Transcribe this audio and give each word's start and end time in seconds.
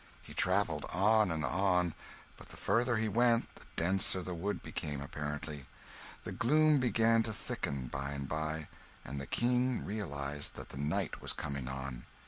He 0.23 0.33
travelled 0.33 0.85
on 0.85 1.29
and 1.29 1.45
on; 1.45 1.93
but 2.35 2.47
the 2.49 2.57
farther 2.57 2.97
he 2.97 3.07
went, 3.07 3.53
the 3.53 3.65
denser 3.75 4.23
the 4.23 4.33
wood 4.33 4.63
became, 4.63 4.99
apparently. 4.99 5.67
The 6.23 6.31
gloom 6.31 6.79
began 6.79 7.21
to 7.21 7.31
thicken, 7.31 7.85
by 7.85 8.09
and 8.13 8.27
by, 8.27 8.67
and 9.05 9.21
the 9.21 9.27
King 9.27 9.85
realised 9.85 10.55
that 10.55 10.69
the 10.69 10.77
night 10.79 11.21
was 11.21 11.33
coming 11.33 11.67
on. 11.67 12.05